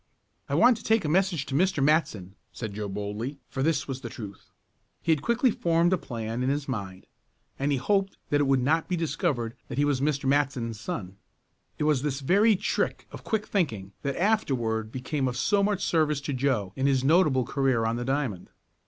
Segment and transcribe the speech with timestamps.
[0.49, 1.83] "I want to take a message to Mr.
[1.83, 4.49] Matson," said Joe boldly, for this was the truth.
[4.99, 7.05] He had quickly formed a plan in his mind,
[7.59, 10.25] and he hoped that it would not be discovered that he was Mr.
[10.25, 11.17] Matson's son.
[11.77, 16.19] It was this very trick of quick thinking that afterward became of so much service
[16.21, 18.49] to Joe in his notable career on the diamond.